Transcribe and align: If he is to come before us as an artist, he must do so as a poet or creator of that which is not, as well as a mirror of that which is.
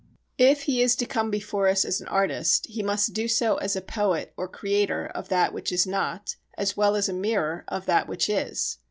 If 0.39 0.63
he 0.63 0.81
is 0.81 0.95
to 0.95 1.05
come 1.05 1.29
before 1.29 1.67
us 1.67 1.85
as 1.85 2.01
an 2.01 2.07
artist, 2.07 2.65
he 2.65 2.81
must 2.81 3.13
do 3.13 3.27
so 3.27 3.57
as 3.57 3.75
a 3.75 3.81
poet 3.81 4.33
or 4.35 4.47
creator 4.47 5.05
of 5.05 5.29
that 5.29 5.53
which 5.53 5.71
is 5.71 5.85
not, 5.85 6.37
as 6.57 6.75
well 6.75 6.95
as 6.95 7.07
a 7.07 7.13
mirror 7.13 7.65
of 7.67 7.85
that 7.85 8.07
which 8.07 8.27
is. 8.27 8.79